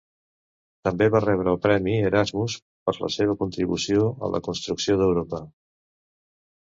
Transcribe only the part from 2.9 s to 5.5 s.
la seva contribució a la construcció d'Europa.